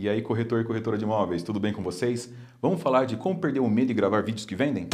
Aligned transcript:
E 0.00 0.08
aí, 0.08 0.22
corretor 0.22 0.60
e 0.60 0.64
corretora 0.64 0.96
de 0.96 1.02
imóveis, 1.02 1.42
tudo 1.42 1.58
bem 1.58 1.72
com 1.72 1.82
vocês? 1.82 2.32
Vamos 2.62 2.80
falar 2.80 3.04
de 3.04 3.16
como 3.16 3.40
perder 3.40 3.58
o 3.58 3.68
medo 3.68 3.88
de 3.88 3.94
gravar 3.94 4.22
vídeos 4.22 4.46
que 4.46 4.54
vendem? 4.54 4.86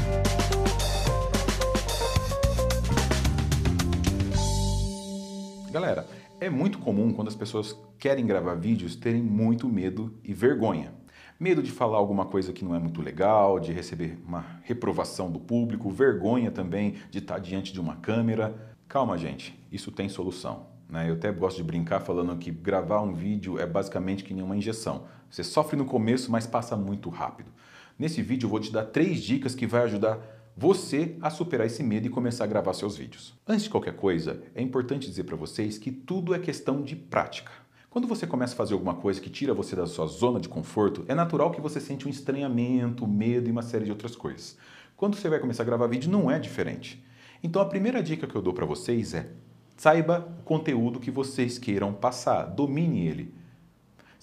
Galera, 5.70 6.06
é 6.40 6.48
muito 6.48 6.78
comum 6.78 7.12
quando 7.12 7.28
as 7.28 7.36
pessoas 7.36 7.78
querem 7.98 8.24
gravar 8.24 8.54
vídeos 8.54 8.96
terem 8.96 9.22
muito 9.22 9.68
medo 9.68 10.18
e 10.24 10.32
vergonha. 10.32 10.94
Medo 11.38 11.62
de 11.62 11.70
falar 11.70 11.98
alguma 11.98 12.24
coisa 12.24 12.50
que 12.54 12.64
não 12.64 12.74
é 12.74 12.78
muito 12.78 13.02
legal, 13.02 13.60
de 13.60 13.74
receber 13.74 14.18
uma 14.26 14.58
reprovação 14.62 15.30
do 15.30 15.38
público, 15.38 15.90
vergonha 15.90 16.50
também 16.50 16.94
de 17.10 17.18
estar 17.18 17.38
diante 17.38 17.74
de 17.74 17.80
uma 17.80 17.96
câmera. 17.96 18.74
Calma, 18.88 19.18
gente, 19.18 19.54
isso 19.70 19.92
tem 19.92 20.08
solução. 20.08 20.73
Né? 20.88 21.08
Eu 21.08 21.14
até 21.14 21.30
gosto 21.32 21.56
de 21.56 21.62
brincar 21.62 22.00
falando 22.00 22.36
que 22.36 22.50
gravar 22.50 23.02
um 23.02 23.14
vídeo 23.14 23.58
é 23.58 23.66
basicamente 23.66 24.24
que 24.24 24.34
nem 24.34 24.44
uma 24.44 24.56
injeção. 24.56 25.06
Você 25.30 25.42
sofre 25.42 25.76
no 25.76 25.84
começo, 25.84 26.30
mas 26.30 26.46
passa 26.46 26.76
muito 26.76 27.08
rápido. 27.10 27.50
Nesse 27.98 28.22
vídeo 28.22 28.46
eu 28.46 28.50
vou 28.50 28.60
te 28.60 28.72
dar 28.72 28.84
três 28.84 29.22
dicas 29.22 29.54
que 29.54 29.66
vai 29.66 29.82
ajudar 29.82 30.18
você 30.56 31.16
a 31.20 31.30
superar 31.30 31.66
esse 31.66 31.82
medo 31.82 32.06
e 32.06 32.10
começar 32.10 32.44
a 32.44 32.46
gravar 32.46 32.74
seus 32.74 32.96
vídeos. 32.96 33.34
Antes 33.46 33.64
de 33.64 33.70
qualquer 33.70 33.96
coisa, 33.96 34.42
é 34.54 34.62
importante 34.62 35.08
dizer 35.08 35.24
para 35.24 35.36
vocês 35.36 35.78
que 35.78 35.90
tudo 35.90 36.34
é 36.34 36.38
questão 36.38 36.82
de 36.82 36.94
prática. 36.94 37.50
Quando 37.90 38.08
você 38.08 38.26
começa 38.26 38.54
a 38.54 38.56
fazer 38.56 38.74
alguma 38.74 38.94
coisa 38.94 39.20
que 39.20 39.30
tira 39.30 39.54
você 39.54 39.76
da 39.76 39.86
sua 39.86 40.06
zona 40.06 40.40
de 40.40 40.48
conforto, 40.48 41.04
é 41.06 41.14
natural 41.14 41.52
que 41.52 41.60
você 41.60 41.80
sente 41.80 42.06
um 42.06 42.10
estranhamento, 42.10 43.06
medo 43.06 43.48
e 43.48 43.52
uma 43.52 43.62
série 43.62 43.84
de 43.84 43.90
outras 43.90 44.16
coisas. 44.16 44.56
Quando 44.96 45.16
você 45.16 45.28
vai 45.28 45.38
começar 45.38 45.62
a 45.62 45.66
gravar 45.66 45.86
vídeo, 45.86 46.10
não 46.10 46.30
é 46.30 46.38
diferente. 46.38 47.04
Então 47.42 47.60
a 47.60 47.66
primeira 47.66 48.02
dica 48.02 48.26
que 48.26 48.34
eu 48.34 48.42
dou 48.42 48.52
para 48.52 48.66
vocês 48.66 49.14
é 49.14 49.30
Saiba 49.76 50.28
o 50.40 50.42
conteúdo 50.42 51.00
que 51.00 51.10
vocês 51.10 51.58
queiram 51.58 51.92
passar, 51.92 52.44
domine 52.44 53.06
ele. 53.06 53.34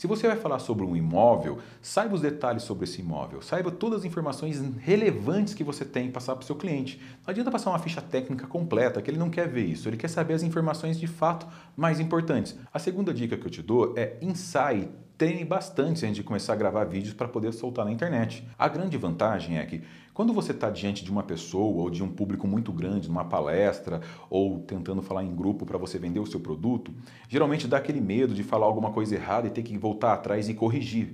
Se 0.01 0.07
você 0.07 0.27
vai 0.27 0.35
falar 0.35 0.57
sobre 0.57 0.83
um 0.83 0.95
imóvel, 0.95 1.59
saiba 1.79 2.15
os 2.15 2.21
detalhes 2.21 2.63
sobre 2.63 2.85
esse 2.85 3.01
imóvel, 3.01 3.39
saiba 3.39 3.69
todas 3.69 3.99
as 3.99 4.05
informações 4.05 4.59
relevantes 4.79 5.53
que 5.53 5.63
você 5.63 5.85
tem 5.85 6.09
passar 6.09 6.35
para 6.35 6.41
o 6.41 6.45
seu 6.45 6.55
cliente. 6.55 6.99
Não 7.23 7.29
adianta 7.29 7.51
passar 7.51 7.69
uma 7.69 7.77
ficha 7.77 8.01
técnica 8.01 8.47
completa, 8.47 8.99
que 8.99 9.11
ele 9.11 9.19
não 9.19 9.29
quer 9.29 9.47
ver 9.47 9.63
isso, 9.63 9.87
ele 9.87 9.97
quer 9.97 10.07
saber 10.07 10.33
as 10.33 10.41
informações 10.41 10.99
de 10.99 11.05
fato 11.05 11.45
mais 11.77 11.99
importantes. 11.99 12.57
A 12.73 12.79
segunda 12.79 13.13
dica 13.13 13.37
que 13.37 13.45
eu 13.45 13.51
te 13.51 13.61
dou 13.61 13.93
é 13.95 14.17
ensaie 14.23 14.89
treine 15.21 15.45
bastante 15.45 16.03
antes 16.03 16.15
de 16.15 16.23
começar 16.23 16.53
a 16.53 16.55
gravar 16.55 16.83
vídeos 16.83 17.13
para 17.13 17.27
poder 17.27 17.53
soltar 17.53 17.85
na 17.85 17.91
internet. 17.91 18.43
A 18.57 18.67
grande 18.67 18.97
vantagem 18.97 19.59
é 19.59 19.65
que 19.67 19.83
quando 20.15 20.33
você 20.33 20.51
está 20.51 20.67
diante 20.71 21.05
de 21.05 21.11
uma 21.11 21.21
pessoa 21.21 21.83
ou 21.83 21.91
de 21.91 22.01
um 22.01 22.09
público 22.09 22.47
muito 22.47 22.73
grande, 22.73 23.07
numa 23.07 23.23
palestra 23.23 24.01
ou 24.31 24.61
tentando 24.61 24.99
falar 25.03 25.23
em 25.23 25.35
grupo 25.35 25.63
para 25.63 25.77
você 25.77 25.99
vender 25.99 26.19
o 26.19 26.25
seu 26.25 26.39
produto, 26.39 26.91
geralmente 27.29 27.67
dá 27.67 27.77
aquele 27.77 28.01
medo 28.01 28.33
de 28.33 28.41
falar 28.41 28.65
alguma 28.65 28.91
coisa 28.91 29.13
errada 29.13 29.45
e 29.45 29.51
ter 29.51 29.61
que 29.61 29.77
voltar 29.77 30.11
atrás 30.13 30.49
e 30.49 30.55
corrigir. 30.55 31.13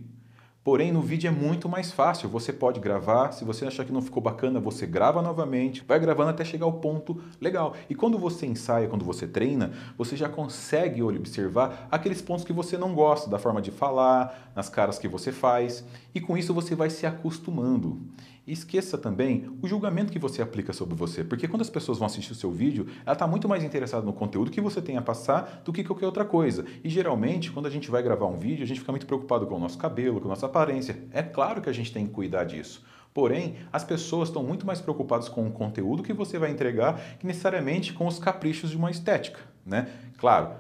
Porém, 0.67 0.91
no 0.91 0.99
vídeo 0.99 1.29
é 1.29 1.31
muito 1.31 1.69
mais 1.69 1.93
fácil. 1.93 2.27
Você 2.27 2.51
pode 2.51 2.81
gravar, 2.81 3.31
se 3.31 3.45
você 3.45 3.65
achar 3.65 3.85
que 3.85 3.91
não 3.93 4.01
ficou 4.01 4.21
bacana, 4.21 4.59
você 4.59 4.85
grava 4.85 5.21
novamente, 5.21 5.81
vai 5.87 5.97
gravando 5.97 6.31
até 6.31 6.43
chegar 6.43 6.65
ao 6.65 6.73
ponto 6.73 7.21
legal. 7.39 7.73
E 7.89 7.95
quando 7.95 8.17
você 8.17 8.45
ensaia, 8.45 8.89
quando 8.89 9.05
você 9.05 9.25
treina, 9.25 9.71
você 9.97 10.17
já 10.17 10.27
consegue 10.27 11.01
observar 11.01 11.87
aqueles 11.89 12.21
pontos 12.21 12.43
que 12.43 12.51
você 12.51 12.77
não 12.77 12.93
gosta, 12.93 13.29
da 13.29 13.39
forma 13.39 13.61
de 13.61 13.71
falar, 13.71 14.51
nas 14.53 14.67
caras 14.67 14.99
que 14.99 15.07
você 15.07 15.31
faz, 15.31 15.85
e 16.13 16.19
com 16.19 16.37
isso 16.37 16.53
você 16.53 16.75
vai 16.75 16.89
se 16.89 17.05
acostumando. 17.05 18.01
E 18.47 18.53
esqueça 18.53 18.97
também 18.97 19.45
o 19.61 19.67
julgamento 19.67 20.09
que 20.09 20.17
você 20.17 20.41
aplica 20.41 20.71
sobre 20.71 20.95
você, 20.95 21.21
porque 21.21 21.49
quando 21.49 21.63
as 21.63 21.69
pessoas 21.69 21.97
vão 21.97 22.05
assistir 22.05 22.31
o 22.31 22.35
seu 22.35 22.49
vídeo, 22.49 22.87
ela 23.05 23.11
está 23.11 23.27
muito 23.27 23.47
mais 23.47 23.61
interessada 23.61 24.05
no 24.05 24.13
conteúdo 24.13 24.49
que 24.49 24.61
você 24.61 24.81
tem 24.81 24.95
a 24.95 25.01
passar 25.01 25.61
do 25.65 25.73
que 25.73 25.83
qualquer 25.83 26.05
outra 26.05 26.23
coisa. 26.23 26.63
E 26.81 26.87
geralmente, 26.87 27.51
quando 27.51 27.65
a 27.65 27.69
gente 27.69 27.91
vai 27.91 28.01
gravar 28.01 28.25
um 28.25 28.37
vídeo, 28.37 28.63
a 28.63 28.65
gente 28.65 28.79
fica 28.79 28.91
muito 28.93 29.05
preocupado 29.05 29.45
com 29.45 29.55
o 29.55 29.59
nosso 29.59 29.77
cabelo, 29.77 30.21
com 30.21 30.27
a 30.27 30.29
nossa 30.29 30.47
aparência. 30.57 30.97
É 31.11 31.21
claro 31.21 31.61
que 31.61 31.69
a 31.69 31.73
gente 31.73 31.93
tem 31.93 32.07
que 32.07 32.13
cuidar 32.13 32.43
disso. 32.43 32.85
Porém, 33.13 33.55
as 33.71 33.83
pessoas 33.83 34.29
estão 34.29 34.43
muito 34.43 34.65
mais 34.65 34.79
preocupadas 34.79 35.27
com 35.27 35.47
o 35.47 35.51
conteúdo 35.51 36.03
que 36.03 36.13
você 36.13 36.37
vai 36.37 36.51
entregar 36.51 36.99
que 37.19 37.25
necessariamente 37.25 37.93
com 37.93 38.05
os 38.05 38.19
caprichos 38.19 38.69
de 38.69 38.77
uma 38.77 38.91
estética, 38.91 39.39
né? 39.65 39.87
Claro, 40.17 40.51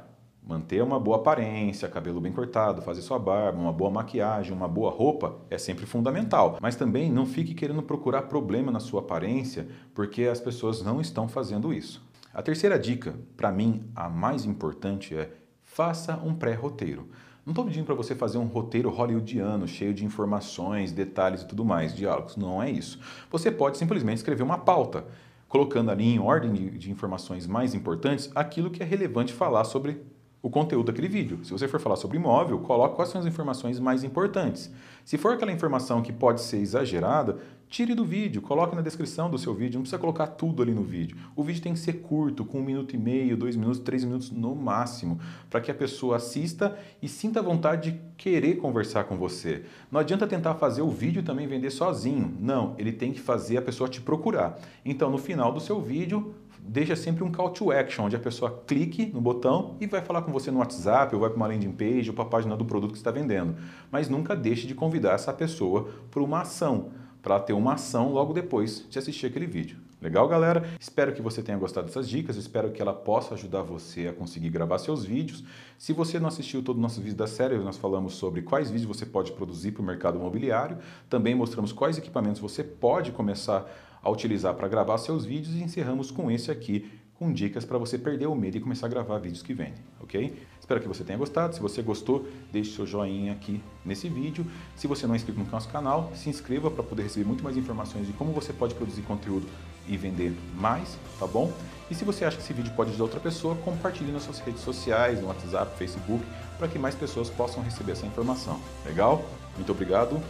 Manter 0.47 0.81
uma 0.81 0.97
boa 0.97 1.17
aparência, 1.17 1.89
cabelo 1.89 2.21
bem 2.21 2.31
cortado, 2.31 2.81
fazer 2.81 3.01
sua 3.01 3.19
barba, 3.19 3.59
uma 3.59 3.73
boa 3.73 3.91
maquiagem, 3.91 4.53
uma 4.53 4.67
boa 4.67 4.89
roupa 4.89 5.35
é 5.49 5.57
sempre 5.57 5.85
fundamental. 5.85 6.57
Mas 6.61 6.77
também 6.77 7.11
não 7.11 7.25
fique 7.25 7.53
querendo 7.53 7.83
procurar 7.83 8.21
problema 8.23 8.71
na 8.71 8.79
sua 8.79 9.01
aparência, 9.01 9.67
porque 9.93 10.23
as 10.23 10.39
pessoas 10.39 10.81
não 10.81 11.01
estão 11.01 11.27
fazendo 11.27 11.73
isso. 11.73 12.01
A 12.33 12.41
terceira 12.41 12.79
dica, 12.79 13.13
para 13.35 13.51
mim, 13.51 13.91
a 13.93 14.07
mais 14.07 14.45
importante 14.45 15.13
é 15.13 15.31
faça 15.65 16.15
um 16.23 16.33
pré-roteiro. 16.33 17.09
Não 17.47 17.53
estou 17.53 17.63
pedindo 17.63 17.85
para 17.85 17.95
você 17.95 18.13
fazer 18.13 18.37
um 18.37 18.45
roteiro 18.45 18.89
hollywoodiano, 18.89 19.65
cheio 19.69 19.93
de 19.93 20.03
informações, 20.03 20.91
detalhes 20.91 21.43
e 21.43 21.47
tudo 21.47 21.63
mais, 21.63 21.95
diálogos. 21.95 22.35
Não 22.35 22.61
é 22.61 22.69
isso. 22.69 22.99
Você 23.31 23.49
pode 23.49 23.77
simplesmente 23.77 24.17
escrever 24.17 24.43
uma 24.43 24.57
pauta, 24.57 25.05
colocando 25.47 25.89
ali 25.89 26.03
em 26.03 26.19
ordem 26.19 26.51
de 26.51 26.91
informações 26.91 27.47
mais 27.47 27.73
importantes 27.73 28.29
aquilo 28.35 28.69
que 28.69 28.83
é 28.83 28.85
relevante 28.85 29.31
falar 29.31 29.63
sobre 29.63 30.01
o 30.41 30.49
conteúdo 30.49 30.87
daquele 30.87 31.07
vídeo. 31.07 31.39
Se 31.45 31.53
você 31.53 31.69
for 31.69 31.79
falar 31.79 31.95
sobre 31.95 32.17
imóvel, 32.17 32.59
coloque 32.59 32.97
quais 32.97 33.11
são 33.11 33.21
as 33.21 33.25
informações 33.25 33.79
mais 33.79 34.03
importantes. 34.03 34.69
Se 35.05 35.17
for 35.17 35.33
aquela 35.33 35.53
informação 35.53 36.01
que 36.01 36.11
pode 36.11 36.41
ser 36.41 36.57
exagerada, 36.57 37.37
tire 37.69 37.93
do 37.93 38.05
vídeo, 38.05 38.41
coloque 38.41 38.75
na 38.75 38.81
descrição 38.81 39.29
do 39.29 39.37
seu 39.37 39.53
vídeo, 39.53 39.75
não 39.75 39.81
precisa 39.81 39.99
colocar 39.99 40.27
tudo 40.27 40.61
ali 40.61 40.73
no 40.73 40.83
vídeo. 40.83 41.17
O 41.35 41.43
vídeo 41.43 41.61
tem 41.61 41.73
que 41.73 41.79
ser 41.79 41.93
curto, 41.93 42.45
com 42.45 42.59
um 42.59 42.63
minuto 42.63 42.95
e 42.95 42.97
meio, 42.97 43.35
dois 43.35 43.55
minutos, 43.55 43.79
três 43.79 44.03
minutos 44.03 44.31
no 44.31 44.55
máximo, 44.55 45.19
para 45.49 45.59
que 45.59 45.69
a 45.69 45.73
pessoa 45.73 46.15
assista 46.15 46.77
e 47.01 47.07
sinta 47.07 47.41
vontade 47.41 47.91
de 47.91 47.99
querer 48.15 48.55
conversar 48.55 49.03
com 49.03 49.17
você. 49.17 49.63
Não 49.91 49.99
adianta 49.99 50.25
tentar 50.25 50.55
fazer 50.55 50.81
o 50.81 50.89
vídeo 50.89 51.23
também 51.23 51.47
vender 51.47 51.69
sozinho. 51.69 52.33
Não, 52.39 52.73
ele 52.77 52.91
tem 52.91 53.11
que 53.11 53.19
fazer 53.19 53.57
a 53.57 53.61
pessoa 53.61 53.89
te 53.89 54.01
procurar. 54.01 54.59
Então, 54.85 55.11
no 55.11 55.17
final 55.17 55.51
do 55.51 55.59
seu 55.59 55.81
vídeo, 55.81 56.33
deixa 56.59 56.95
sempre 56.95 57.23
um 57.23 57.31
call 57.31 57.49
to 57.49 57.71
action, 57.71 58.05
onde 58.05 58.15
a 58.15 58.19
pessoa 58.19 58.63
clique 58.65 59.05
no 59.13 59.21
botão 59.21 59.75
e 59.79 59.87
vai 59.87 60.01
falar 60.01 60.21
com 60.21 60.31
você 60.31 60.51
no 60.51 60.59
WhatsApp, 60.59 61.13
ou 61.13 61.21
vai 61.21 61.29
para 61.29 61.37
uma 61.37 61.47
landing 61.47 61.71
page, 61.71 62.09
ou 62.09 62.15
para 62.15 62.25
a 62.25 62.27
página 62.27 62.57
do 62.57 62.65
produto 62.65 62.91
que 62.91 62.97
está 62.97 63.11
vendendo. 63.11 63.55
Mas 63.91 64.09
nunca 64.09 64.35
deixe 64.35 64.67
de 64.67 64.75
convidar 64.75 65.13
essa 65.13 65.33
pessoa 65.33 65.89
para 66.11 66.21
uma 66.21 66.41
ação, 66.41 66.89
para 67.27 67.41
ter 67.41 67.51
uma 67.51 67.73
ação 67.73 68.13
logo 68.13 68.31
depois 68.31 68.85
de 68.89 68.97
assistir 68.97 69.25
aquele 69.25 69.45
vídeo. 69.45 69.77
Legal, 69.99 70.27
galera? 70.27 70.63
Espero 70.79 71.11
que 71.11 71.23
você 71.23 71.41
tenha 71.41 71.57
gostado 71.57 71.87
dessas 71.87 72.07
dicas, 72.07 72.35
espero 72.35 72.71
que 72.71 72.79
ela 72.79 72.93
possa 72.93 73.33
ajudar 73.33 73.63
você 73.63 74.07
a 74.07 74.13
conseguir 74.13 74.51
gravar 74.51 74.77
seus 74.77 75.03
vídeos. 75.03 75.43
Se 75.75 75.91
você 75.91 76.19
não 76.19 76.27
assistiu 76.27 76.61
todo 76.61 76.77
o 76.77 76.79
nosso 76.79 77.01
vídeo 77.01 77.17
da 77.17 77.25
série, 77.25 77.57
nós 77.57 77.77
falamos 77.77 78.13
sobre 78.13 78.43
quais 78.43 78.69
vídeos 78.69 78.87
você 78.87 79.07
pode 79.07 79.31
produzir 79.31 79.71
para 79.71 79.81
o 79.81 79.85
mercado 79.85 80.19
imobiliário, 80.19 80.77
também 81.09 81.33
mostramos 81.33 81.73
quais 81.73 81.97
equipamentos 81.97 82.39
você 82.39 82.63
pode 82.63 83.11
começar 83.11 83.65
a 83.99 84.09
utilizar 84.11 84.53
para 84.53 84.67
gravar 84.67 84.99
seus 84.99 85.25
vídeos 85.25 85.55
e 85.55 85.63
encerramos 85.63 86.11
com 86.11 86.29
esse 86.29 86.51
aqui, 86.51 86.91
com 87.15 87.33
dicas 87.33 87.65
para 87.65 87.79
você 87.79 87.97
perder 87.97 88.27
o 88.27 88.35
medo 88.35 88.55
e 88.55 88.59
começar 88.59 88.85
a 88.85 88.89
gravar 88.89 89.17
vídeos 89.17 89.41
que 89.41 89.55
vendem, 89.55 89.83
ok? 89.99 90.31
Espero 90.59 90.79
que 90.79 90.87
você 90.87 91.03
tenha 91.03 91.17
gostado. 91.17 91.55
Se 91.55 91.59
você 91.59 91.81
gostou, 91.81 92.27
deixe 92.51 92.75
seu 92.75 92.85
joinha 92.85 93.31
aqui 93.31 93.63
nesse 93.83 94.07
vídeo. 94.07 94.45
Se 94.75 94.85
você 94.85 95.07
não 95.07 95.15
é 95.15 95.17
inscrito 95.17 95.39
no 95.39 95.49
nosso 95.49 95.69
canal, 95.69 96.11
se 96.13 96.29
inscreva 96.29 96.69
para 96.69 96.83
poder 96.83 97.01
receber 97.01 97.25
muito 97.25 97.43
mais 97.43 97.57
informações 97.57 98.05
de 98.05 98.13
como 98.13 98.31
você 98.31 98.53
pode 98.53 98.75
produzir 98.75 99.01
conteúdo 99.01 99.47
e 99.87 99.97
vender 99.97 100.35
mais, 100.55 100.97
tá 101.19 101.25
bom? 101.25 101.51
E 101.89 101.95
se 101.95 102.03
você 102.03 102.25
acha 102.25 102.35
que 102.35 102.43
esse 102.43 102.53
vídeo 102.53 102.71
pode 102.75 102.89
ajudar 102.89 103.05
outra 103.05 103.19
pessoa, 103.19 103.55
compartilhe 103.55 104.11
nas 104.11 104.23
suas 104.23 104.39
redes 104.39 104.61
sociais, 104.61 105.21
no 105.21 105.27
WhatsApp, 105.27 105.77
Facebook, 105.77 106.23
para 106.57 106.67
que 106.67 106.77
mais 106.77 106.95
pessoas 106.95 107.29
possam 107.29 107.63
receber 107.63 107.93
essa 107.93 108.05
informação. 108.05 108.59
Legal? 108.85 109.23
Muito 109.55 109.71
obrigado 109.71 110.21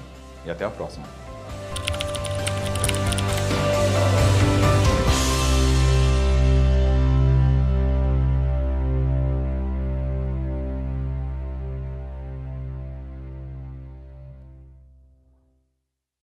e 0.46 0.51
até 0.51 0.63
a 0.66 0.69
próxima. 0.69 1.27